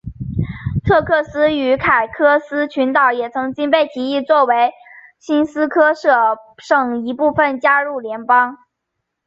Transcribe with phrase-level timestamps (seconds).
[0.83, 4.73] 特克斯与凯科斯群岛也曾经被提议作为
[5.19, 8.57] 新斯科舍省的一部分加入联邦。